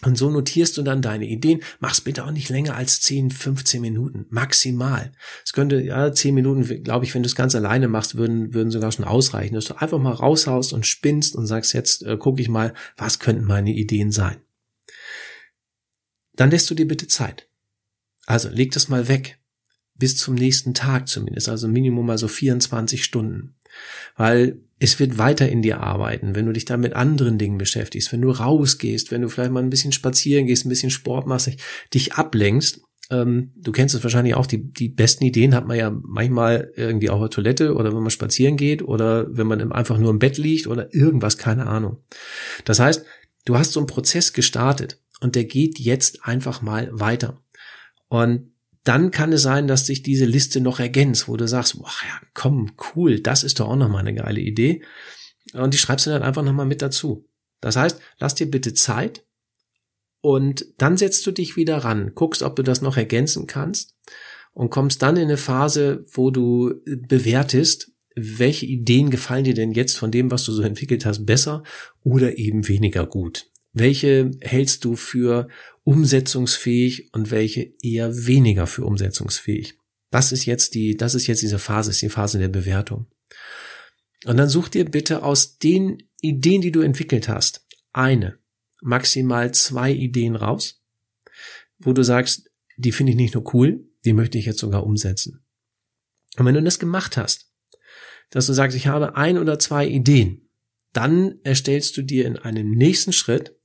[0.04, 1.61] Und so notierst du dann deine Ideen.
[1.81, 4.26] Mach's bitte auch nicht länger als 10, 15 Minuten.
[4.31, 5.12] Maximal.
[5.44, 8.70] Es könnte, ja, 10 Minuten, glaube ich, wenn du es ganz alleine machst, würden, würden
[8.70, 12.40] sogar schon ausreichen, dass du einfach mal raushaust und spinnst und sagst, jetzt äh, gucke
[12.40, 14.37] ich mal, was könnten meine Ideen sein
[16.38, 17.48] dann lässt du dir bitte Zeit.
[18.27, 19.38] Also leg das mal weg.
[19.94, 23.57] Bis zum nächsten Tag zumindest, also Minimum mal so 24 Stunden.
[24.16, 28.12] Weil es wird weiter in dir arbeiten, wenn du dich da mit anderen Dingen beschäftigst,
[28.12, 31.27] wenn du rausgehst, wenn du vielleicht mal ein bisschen spazieren gehst, ein bisschen Sport
[31.92, 32.83] dich ablenkst.
[33.11, 37.11] Ähm, du kennst es wahrscheinlich auch, die, die besten Ideen hat man ja manchmal irgendwie
[37.11, 40.38] auf der Toilette oder wenn man spazieren geht oder wenn man einfach nur im Bett
[40.38, 42.05] liegt oder irgendwas, keine Ahnung.
[42.64, 43.05] Das heißt,
[43.46, 47.42] du hast so einen Prozess gestartet und der geht jetzt einfach mal weiter.
[48.09, 48.52] Und
[48.85, 52.20] dann kann es sein, dass sich diese Liste noch ergänzt, wo du sagst, boah, ja,
[52.33, 54.83] komm, cool, das ist doch auch nochmal eine geile Idee.
[55.52, 57.28] Und die schreibst du dann einfach nochmal mit dazu.
[57.61, 59.24] Das heißt, lass dir bitte Zeit
[60.20, 63.94] und dann setzt du dich wieder ran, guckst, ob du das noch ergänzen kannst
[64.52, 69.96] und kommst dann in eine Phase, wo du bewertest, welche Ideen gefallen dir denn jetzt
[69.96, 71.62] von dem, was du so entwickelt hast, besser
[72.02, 73.50] oder eben weniger gut.
[73.78, 75.48] Welche hältst du für
[75.84, 79.78] umsetzungsfähig und welche eher weniger für umsetzungsfähig?
[80.10, 83.06] Das ist jetzt die, das ist jetzt diese Phase, ist die Phase der Bewertung.
[84.24, 88.38] Und dann such dir bitte aus den Ideen, die du entwickelt hast, eine,
[88.80, 90.82] maximal zwei Ideen raus,
[91.78, 95.44] wo du sagst, die finde ich nicht nur cool, die möchte ich jetzt sogar umsetzen.
[96.36, 97.52] Und wenn du das gemacht hast,
[98.30, 100.50] dass du sagst, ich habe ein oder zwei Ideen,
[100.92, 103.57] dann erstellst du dir in einem nächsten Schritt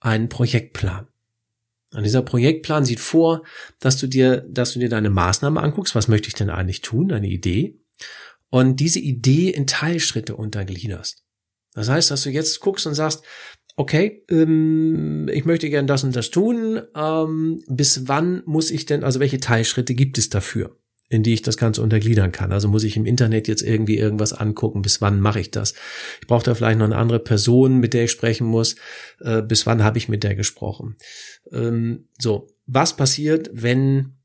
[0.00, 1.08] einen Projektplan.
[1.94, 3.44] Und dieser Projektplan sieht vor,
[3.80, 5.94] dass du dir, dass du dir deine Maßnahme anguckst.
[5.94, 7.08] Was möchte ich denn eigentlich tun?
[7.08, 7.80] Deine Idee.
[8.50, 11.24] und diese Idee in Teilschritte untergliederst.
[11.74, 13.22] Das heißt, dass du jetzt guckst und sagst,
[13.76, 16.80] okay, ähm, ich möchte gern das und das tun.
[16.96, 20.77] Ähm, bis wann muss ich denn, also welche Teilschritte gibt es dafür,
[21.08, 22.52] in die ich das Ganze untergliedern kann?
[22.52, 25.74] Also muss ich im Internet jetzt irgendwie irgendwas angucken, bis wann mache ich das?
[26.20, 28.76] Ich brauche da vielleicht noch eine andere Person, mit der ich sprechen muss.
[29.20, 30.96] Äh, bis wann habe ich mit der gesprochen?
[31.50, 34.18] Ähm, so, was passiert, wenn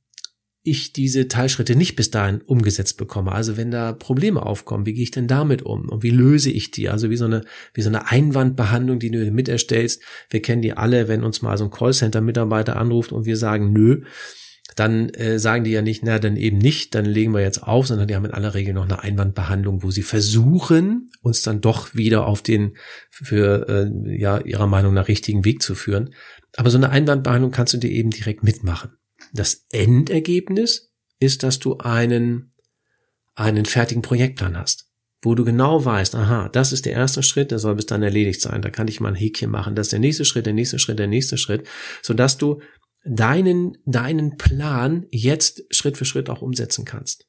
[0.65, 3.33] ich diese Teilschritte nicht bis dahin umgesetzt bekomme.
[3.33, 6.71] Also wenn da Probleme aufkommen, wie gehe ich denn damit um und wie löse ich
[6.71, 6.87] die?
[6.87, 7.41] Also wie so eine
[7.73, 10.01] wie so eine Einwandbehandlung, die du miterstellst.
[10.29, 14.03] Wir kennen die alle, wenn uns mal so ein Callcenter-Mitarbeiter anruft und wir sagen nö,
[14.75, 17.87] dann äh, sagen die ja nicht, na dann eben nicht, dann legen wir jetzt auf,
[17.87, 21.93] sondern die haben in aller Regel noch eine Einwandbehandlung, wo sie versuchen, uns dann doch
[21.95, 22.77] wieder auf den
[23.09, 26.13] für äh, ja ihrer Meinung nach richtigen Weg zu führen.
[26.55, 28.91] Aber so eine Einwandbehandlung kannst du dir eben direkt mitmachen.
[29.33, 32.51] Das Endergebnis ist, dass du einen,
[33.35, 34.89] einen fertigen Projektplan hast,
[35.21, 38.41] wo du genau weißt, aha, das ist der erste Schritt, der soll bis dann erledigt
[38.41, 38.61] sein.
[38.61, 39.75] Da kann ich mal ein Häkchen machen.
[39.75, 41.67] Das ist der nächste Schritt, der nächste Schritt, der nächste Schritt,
[42.01, 42.61] sodass du
[43.05, 47.27] deinen, deinen Plan jetzt Schritt für Schritt auch umsetzen kannst.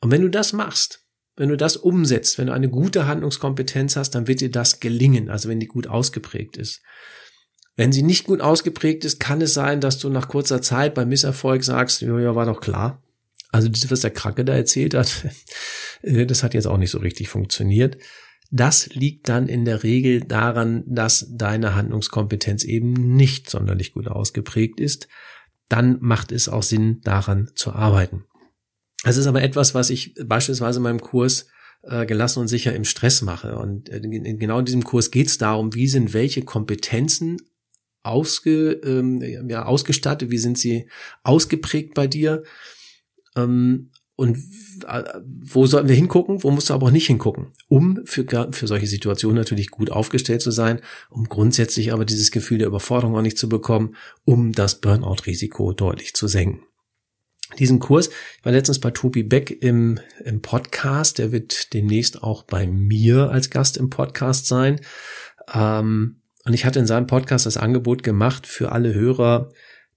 [0.00, 1.04] Und wenn du das machst,
[1.36, 5.28] wenn du das umsetzt, wenn du eine gute Handlungskompetenz hast, dann wird dir das gelingen,
[5.30, 6.82] also wenn die gut ausgeprägt ist.
[7.76, 11.08] Wenn sie nicht gut ausgeprägt ist, kann es sein, dass du nach kurzer Zeit beim
[11.08, 13.02] Misserfolg sagst, ja, ja, war doch klar.
[13.50, 15.26] Also das, was der Kranke da erzählt hat,
[16.02, 17.96] das hat jetzt auch nicht so richtig funktioniert.
[18.50, 24.80] Das liegt dann in der Regel daran, dass deine Handlungskompetenz eben nicht sonderlich gut ausgeprägt
[24.80, 25.08] ist.
[25.68, 28.24] Dann macht es auch Sinn, daran zu arbeiten.
[29.04, 31.48] Das ist aber etwas, was ich beispielsweise in meinem Kurs
[31.82, 33.56] äh, gelassen und sicher im Stress mache.
[33.56, 37.36] Und äh, in genau diesem Kurs geht es darum, wie sind welche Kompetenzen
[38.02, 40.88] ausge, ähm, ja, ausgestattet, wie sind sie
[41.22, 42.44] ausgeprägt bei dir
[43.36, 44.36] ähm, und
[44.88, 48.66] äh, wo sollten wir hingucken, wo musst du aber auch nicht hingucken, um für, für
[48.66, 53.22] solche Situationen natürlich gut aufgestellt zu sein, um grundsätzlich aber dieses Gefühl der Überforderung auch
[53.22, 56.64] nicht zu bekommen, um das Burnout-Risiko deutlich zu senken.
[57.60, 62.42] Diesen Kurs, ich war letztens bei Tobi Beck im, im Podcast, der wird demnächst auch
[62.42, 64.80] bei mir als Gast im Podcast sein.
[65.54, 69.52] Ähm, und ich hatte in seinem Podcast das Angebot gemacht für alle Hörer,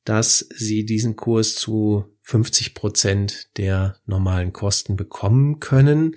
[0.06, 6.16] dass sie diesen Kurs zu 50 Prozent der normalen Kosten bekommen können.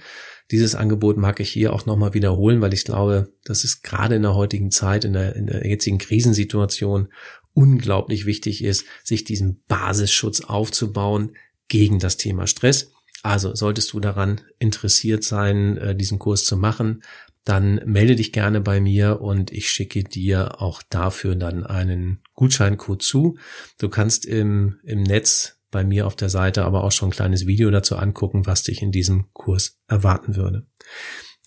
[0.52, 4.22] Dieses Angebot mag ich hier auch nochmal wiederholen, weil ich glaube, dass es gerade in
[4.22, 7.08] der heutigen Zeit, in der, in der jetzigen Krisensituation
[7.52, 12.92] unglaublich wichtig ist, sich diesen Basisschutz aufzubauen gegen das Thema Stress.
[13.24, 17.02] Also solltest du daran interessiert sein, äh, diesen Kurs zu machen,
[17.44, 23.02] dann melde dich gerne bei mir und ich schicke dir auch dafür dann einen Gutscheincode
[23.02, 23.36] zu.
[23.78, 27.46] Du kannst im, im Netz bei mir auf der Seite aber auch schon ein kleines
[27.46, 30.66] Video dazu angucken, was dich in diesem Kurs erwarten würde.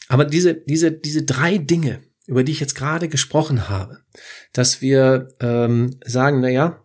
[0.10, 4.00] Aber diese, diese, diese drei Dinge, über die ich jetzt gerade gesprochen habe,
[4.52, 6.84] dass wir ähm, sagen, na ja,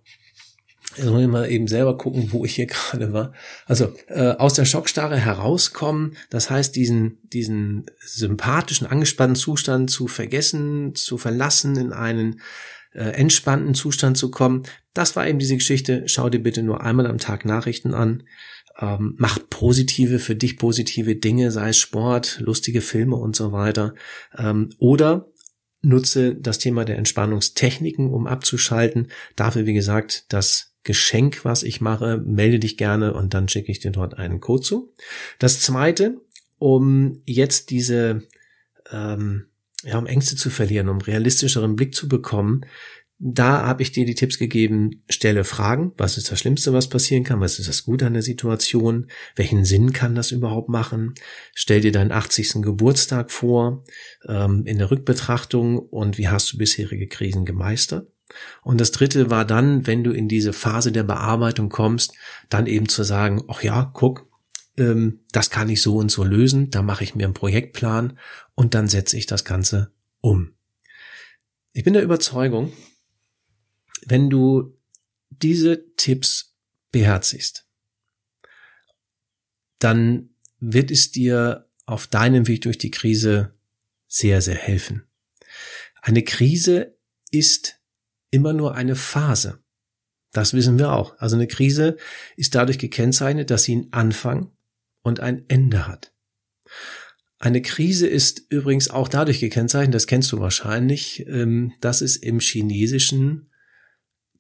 [0.95, 3.33] Jetzt muss ich mal eben selber gucken, wo ich hier gerade war.
[3.65, 10.95] Also äh, aus der Schockstarre herauskommen, das heißt, diesen, diesen sympathischen, angespannten Zustand zu vergessen,
[10.95, 12.43] zu verlassen, in einen
[12.95, 14.65] äh, entspannten Zustand zu kommen.
[14.95, 16.05] Das war eben diese Geschichte.
[16.07, 18.25] Schau dir bitte nur einmal am Tag Nachrichten an.
[18.79, 23.95] Ähm, macht positive, für dich positive Dinge, sei es Sport, lustige Filme und so weiter.
[24.37, 25.31] Ähm, oder
[25.83, 29.09] nutze das Thema der Entspannungstechniken, um abzuschalten.
[29.37, 33.81] Dafür, wie gesagt, das Geschenk, was ich mache, melde dich gerne und dann schicke ich
[33.81, 34.95] dir dort einen Code zu.
[35.39, 36.21] Das zweite,
[36.59, 38.23] um jetzt diese,
[38.91, 39.47] ähm,
[39.83, 42.65] ja, um Ängste zu verlieren, um realistischeren Blick zu bekommen,
[43.25, 47.23] da habe ich dir die Tipps gegeben, stelle Fragen, was ist das Schlimmste, was passieren
[47.23, 51.15] kann, was ist das Gute an der Situation, welchen Sinn kann das überhaupt machen,
[51.55, 52.63] stell dir deinen 80.
[52.63, 53.85] Geburtstag vor
[54.27, 58.09] ähm, in der Rückbetrachtung und wie hast du bisherige Krisen gemeistert.
[58.63, 62.15] Und das dritte war dann, wenn du in diese Phase der Bearbeitung kommst,
[62.49, 64.27] dann eben zu sagen, ach ja, guck,
[64.77, 68.19] ähm, das kann ich so und so lösen, da mache ich mir einen Projektplan
[68.55, 70.55] und dann setze ich das Ganze um.
[71.73, 72.73] Ich bin der Überzeugung,
[74.05, 74.79] wenn du
[75.31, 76.55] diese Tipps
[76.91, 77.67] beherzigst,
[79.79, 83.55] dann wird es dir auf deinem Weg durch die Krise
[84.07, 85.07] sehr, sehr helfen.
[86.01, 86.97] Eine Krise
[87.31, 87.81] ist
[88.31, 89.63] immer nur eine Phase.
[90.33, 91.19] Das wissen wir auch.
[91.19, 91.97] Also eine Krise
[92.37, 94.51] ist dadurch gekennzeichnet, dass sie einen Anfang
[95.03, 96.13] und ein Ende hat.
[97.43, 102.39] Eine Krise ist übrigens auch dadurch gekennzeichnet, das kennst du wahrscheinlich, ähm, dass es im
[102.39, 103.51] Chinesischen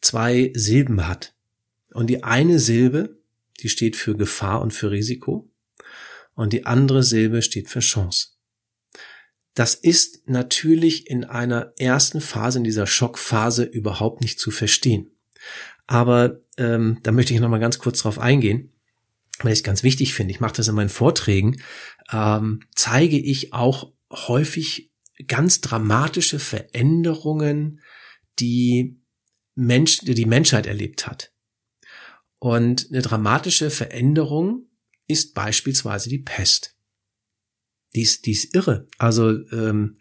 [0.01, 1.35] zwei Silben hat.
[1.93, 3.19] Und die eine Silbe,
[3.59, 5.51] die steht für Gefahr und für Risiko.
[6.35, 8.29] und die andere Silbe steht für Chance.
[9.55, 15.11] Das ist natürlich in einer ersten Phase, in dieser Schockphase überhaupt nicht zu verstehen.
[15.89, 18.73] Aber ähm, da möchte ich noch mal ganz kurz drauf eingehen,
[19.41, 20.33] weil ich es ganz wichtig finde.
[20.33, 21.61] Ich mache das in meinen Vorträgen.
[22.13, 24.93] Ähm, zeige ich auch häufig
[25.27, 27.81] ganz dramatische Veränderungen,
[28.39, 29.01] die
[29.55, 31.33] Mensch, die, Menschheit erlebt hat.
[32.39, 34.69] Und eine dramatische Veränderung
[35.07, 36.77] ist beispielsweise die Pest.
[37.95, 38.89] Die ist, die ist irre.
[38.99, 39.97] Also ähm,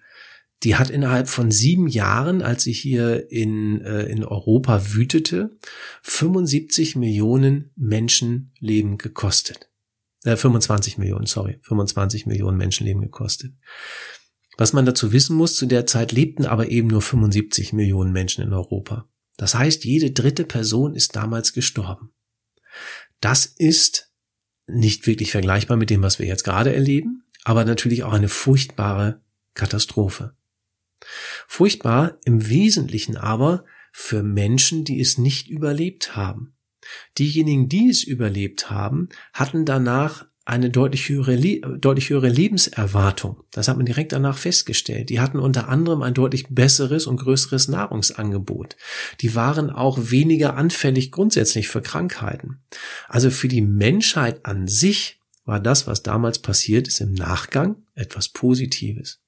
[0.64, 5.58] die hat innerhalb von sieben Jahren, als sie hier in, äh, in Europa wütete,
[6.04, 9.71] 75 Millionen Menschenleben gekostet.
[10.24, 13.54] Äh, 25 Millionen, sorry, 25 Millionen Menschenleben gekostet.
[14.58, 18.44] Was man dazu wissen muss, zu der Zeit lebten aber eben nur 75 Millionen Menschen
[18.44, 19.10] in Europa.
[19.38, 22.14] Das heißt, jede dritte Person ist damals gestorben.
[23.22, 24.12] Das ist
[24.68, 29.22] nicht wirklich vergleichbar mit dem, was wir jetzt gerade erleben, aber natürlich auch eine furchtbare
[29.54, 30.36] Katastrophe.
[31.48, 36.56] Furchtbar im Wesentlichen aber für Menschen, die es nicht überlebt haben.
[37.18, 41.38] Diejenigen, die es überlebt haben, hatten danach eine deutlich höhere,
[41.78, 43.44] deutlich höhere Lebenserwartung.
[43.52, 45.10] Das hat man direkt danach festgestellt.
[45.10, 48.76] Die hatten unter anderem ein deutlich besseres und größeres Nahrungsangebot.
[49.22, 52.64] Die waren auch weniger anfällig grundsätzlich für Krankheiten.
[53.08, 58.30] Also für die Menschheit an sich war das, was damals passiert ist, im Nachgang etwas
[58.30, 59.22] Positives.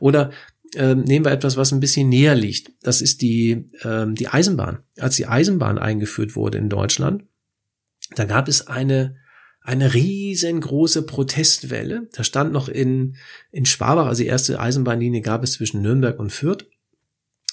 [0.00, 0.32] Oder
[0.74, 2.72] äh, nehmen wir etwas, was ein bisschen näher liegt.
[2.82, 4.80] Das ist die, äh, die Eisenbahn.
[4.98, 7.24] Als die Eisenbahn eingeführt wurde in Deutschland,
[8.14, 9.16] da gab es eine
[9.64, 12.08] eine riesengroße Protestwelle.
[12.12, 13.16] Da stand noch in,
[13.50, 16.66] in Schwabach, also die erste Eisenbahnlinie gab es zwischen Nürnberg und Fürth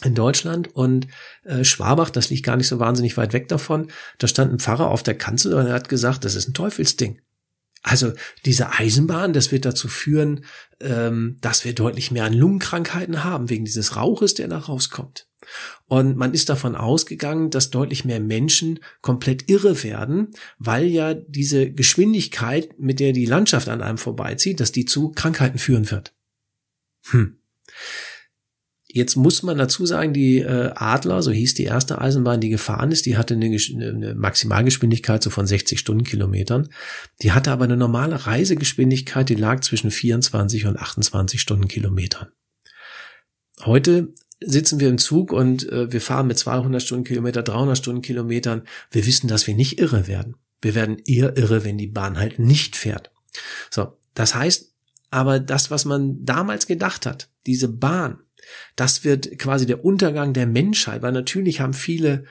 [0.03, 1.07] in Deutschland und
[1.43, 4.89] äh, Schwabach, das liegt gar nicht so wahnsinnig weit weg davon, da stand ein Pfarrer
[4.89, 7.19] auf der Kanzel und er hat gesagt, das ist ein Teufelsding.
[7.81, 8.13] Also
[8.45, 10.45] diese Eisenbahn, das wird dazu führen,
[10.81, 15.27] ähm, dass wir deutlich mehr an Lungenkrankheiten haben, wegen dieses Rauches, der da rauskommt.
[15.85, 21.71] Und man ist davon ausgegangen, dass deutlich mehr Menschen komplett irre werden, weil ja diese
[21.71, 26.13] Geschwindigkeit, mit der die Landschaft an einem vorbeizieht, dass die zu Krankheiten führen wird.
[27.05, 27.39] Hm.
[28.91, 32.91] Jetzt muss man dazu sagen, die äh, Adler, so hieß die erste Eisenbahn, die gefahren
[32.91, 36.69] ist, die hatte eine, eine Maximalgeschwindigkeit so von 60 Stundenkilometern.
[37.21, 42.29] Die hatte aber eine normale Reisegeschwindigkeit, die lag zwischen 24 und 28 Stundenkilometern.
[43.61, 48.63] Heute sitzen wir im Zug und äh, wir fahren mit 200 Stundenkilometer, 300 Stundenkilometern.
[48.89, 50.35] Wir wissen, dass wir nicht irre werden.
[50.61, 53.11] Wir werden eher irre, wenn die Bahn halt nicht fährt.
[53.69, 54.73] So, das heißt,
[55.11, 58.19] aber das, was man damals gedacht hat, diese Bahn,
[58.75, 62.25] das wird quasi der Untergang der Menschheit, weil natürlich haben viele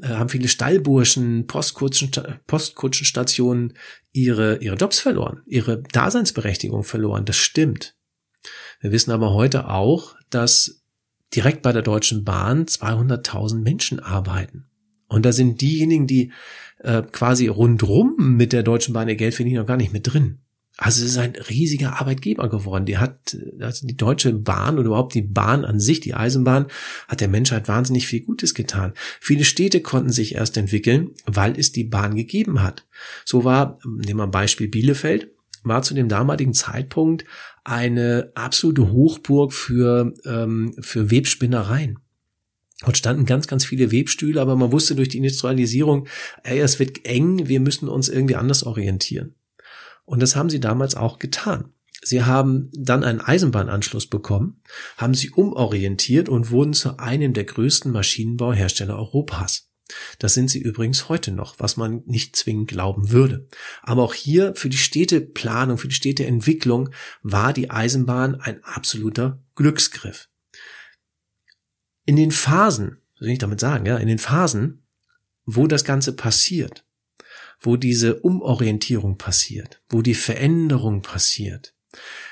[0.00, 2.10] äh, haben viele Stallburschen, Postkutschen,
[2.46, 3.74] Postkutschenstationen
[4.12, 7.24] ihre, ihre Jobs verloren, ihre Daseinsberechtigung verloren.
[7.24, 7.96] Das stimmt.
[8.80, 10.82] Wir wissen aber heute auch, dass
[11.34, 14.66] direkt bei der Deutschen Bahn 200.000 Menschen arbeiten.
[15.08, 16.32] Und da sind diejenigen, die
[16.78, 20.40] äh, quasi rundrum mit der Deutschen Bahn ihr Geld verdienen, noch gar nicht mit drin.
[20.76, 22.84] Also es ist ein riesiger Arbeitgeber geworden.
[22.84, 26.66] Die hat, also die Deutsche Bahn oder überhaupt die Bahn an sich, die Eisenbahn,
[27.06, 28.92] hat der Menschheit wahnsinnig viel Gutes getan.
[29.20, 32.86] Viele Städte konnten sich erst entwickeln, weil es die Bahn gegeben hat.
[33.24, 35.30] So war, nehmen wir ein Beispiel Bielefeld,
[35.62, 37.24] war zu dem damaligen Zeitpunkt
[37.62, 42.00] eine absolute Hochburg für, ähm, für Webspinnereien.
[42.80, 46.08] Dort standen ganz, ganz viele Webstühle, aber man wusste durch die Industrialisierung,
[46.42, 49.36] ey, es wird eng, wir müssen uns irgendwie anders orientieren.
[50.04, 51.72] Und das haben sie damals auch getan.
[52.02, 54.60] Sie haben dann einen Eisenbahnanschluss bekommen,
[54.98, 59.70] haben sie umorientiert und wurden zu einem der größten Maschinenbauhersteller Europas.
[60.18, 63.48] Das sind sie übrigens heute noch, was man nicht zwingend glauben würde.
[63.82, 66.90] Aber auch hier für die Städteplanung, für die Städteentwicklung
[67.22, 70.28] war die Eisenbahn ein absoluter Glücksgriff.
[72.06, 74.82] In den Phasen, soll ich damit sagen, ja, in den Phasen,
[75.46, 76.84] wo das Ganze passiert,
[77.60, 81.74] wo diese Umorientierung passiert, wo die Veränderung passiert,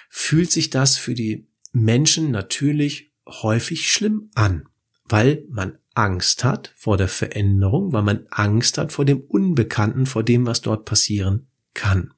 [0.08, 4.68] fühlt sich das für die Menschen natürlich häufig schlimm an,
[5.04, 10.22] weil man Angst hat vor der Veränderung, weil man Angst hat vor dem Unbekannten, vor
[10.22, 12.12] dem, was dort passieren kann.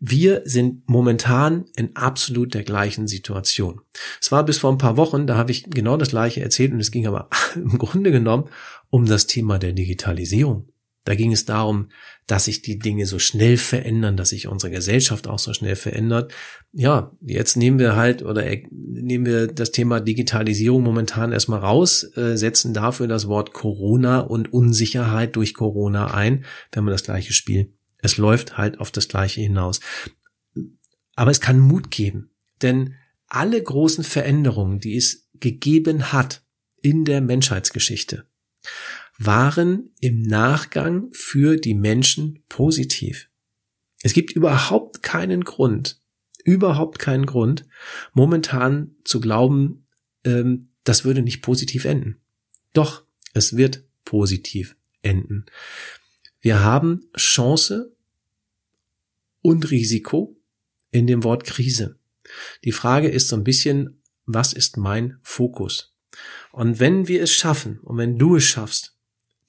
[0.00, 3.80] Wir sind momentan in absolut der gleichen Situation.
[4.20, 6.80] Es war bis vor ein paar Wochen, da habe ich genau das gleiche erzählt und
[6.80, 8.50] es ging aber im Grunde genommen
[8.90, 10.68] um das Thema der Digitalisierung.
[11.04, 11.90] Da ging es darum,
[12.26, 16.32] dass sich die Dinge so schnell verändern, dass sich unsere Gesellschaft auch so schnell verändert.
[16.72, 22.36] Ja, jetzt nehmen wir halt oder nehmen wir das Thema Digitalisierung momentan erstmal raus, äh,
[22.36, 27.74] setzen dafür das Wort Corona und Unsicherheit durch Corona ein, wenn man das gleiche Spiel.
[27.98, 29.80] Es läuft halt auf das gleiche hinaus.
[31.16, 32.30] Aber es kann Mut geben,
[32.62, 32.94] denn
[33.28, 36.42] alle großen Veränderungen, die es gegeben hat
[36.80, 38.26] in der Menschheitsgeschichte,
[39.18, 43.28] waren im Nachgang für die Menschen positiv.
[44.02, 46.00] Es gibt überhaupt keinen Grund,
[46.44, 47.66] überhaupt keinen Grund,
[48.12, 49.86] momentan zu glauben,
[50.24, 52.20] ähm, das würde nicht positiv enden.
[52.72, 55.46] Doch, es wird positiv enden.
[56.40, 57.96] Wir haben Chance
[59.40, 60.36] und Risiko
[60.90, 61.98] in dem Wort Krise.
[62.64, 65.94] Die Frage ist so ein bisschen, was ist mein Fokus?
[66.52, 68.93] Und wenn wir es schaffen und wenn du es schaffst,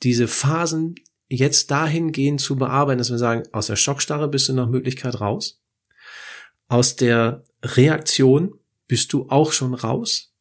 [0.03, 0.95] diese Phasen
[1.27, 5.61] jetzt dahingehend zu bearbeiten, dass wir sagen, aus der Schockstarre bist du nach Möglichkeit raus,
[6.67, 10.33] aus der Reaktion bist du auch schon raus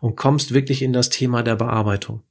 [0.00, 2.22] und kommst wirklich in das Thema der Bearbeitung.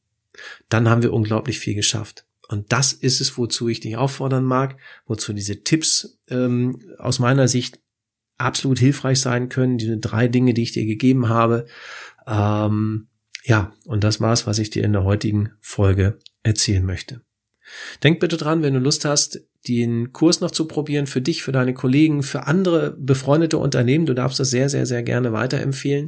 [0.70, 2.26] Dann haben wir unglaublich viel geschafft.
[2.48, 7.48] Und das ist es, wozu ich dich auffordern mag, wozu diese Tipps ähm, aus meiner
[7.48, 7.80] Sicht
[8.38, 9.78] absolut hilfreich sein können.
[9.78, 11.66] Diese drei Dinge, die ich dir gegeben habe.
[12.28, 13.08] Ähm,
[13.44, 17.22] ja, und das war's, was ich dir in der heutigen Folge erzählen möchte.
[18.04, 21.54] Denk bitte dran, wenn du Lust hast, den Kurs noch zu probieren für dich, für
[21.54, 24.06] deine Kollegen, für andere befreundete Unternehmen.
[24.06, 26.08] Du darfst das sehr, sehr, sehr gerne weiterempfehlen.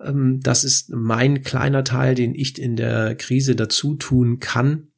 [0.00, 4.88] Ähm, das ist mein kleiner Teil, den ich in der Krise dazu tun kann.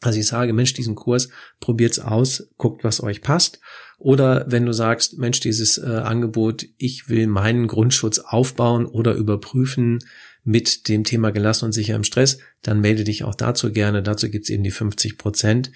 [0.00, 3.60] Also ich sage, Mensch, diesen Kurs probiert's aus, guckt, was euch passt.
[3.98, 10.00] Oder wenn du sagst, Mensch, dieses äh, Angebot, ich will meinen Grundschutz aufbauen oder überprüfen
[10.44, 14.02] mit dem Thema gelassen und sicher im Stress, dann melde dich auch dazu gerne.
[14.02, 15.72] Dazu gibt's eben die 50 Prozent.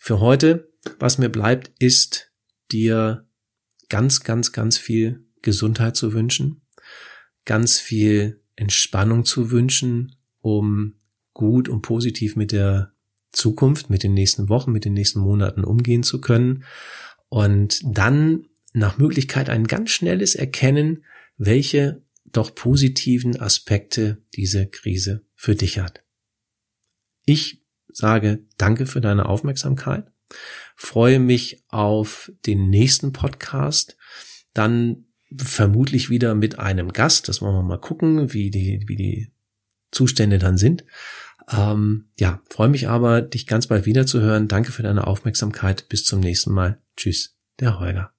[0.00, 2.32] Für heute, was mir bleibt, ist
[2.70, 3.26] dir
[3.88, 6.62] ganz, ganz, ganz viel Gesundheit zu wünschen,
[7.44, 10.94] ganz viel Entspannung zu wünschen, um
[11.34, 12.92] gut und positiv mit der
[13.32, 16.64] Zukunft, mit den nächsten Wochen, mit den nächsten Monaten umgehen zu können
[17.28, 21.04] und dann nach Möglichkeit ein ganz schnelles Erkennen,
[21.36, 22.02] welche
[22.32, 26.02] doch positiven Aspekte diese Krise für dich hat.
[27.24, 30.10] Ich sage danke für deine Aufmerksamkeit,
[30.76, 33.96] freue mich auf den nächsten Podcast,
[34.54, 35.04] dann
[35.36, 39.32] vermutlich wieder mit einem Gast, das wollen wir mal gucken, wie die, wie die
[39.90, 40.84] Zustände dann sind.
[41.50, 44.48] Ähm, ja, freue mich aber, dich ganz bald wieder zu hören.
[44.48, 45.88] Danke für deine Aufmerksamkeit.
[45.88, 46.80] Bis zum nächsten Mal.
[46.96, 48.12] Tschüss, der Holger.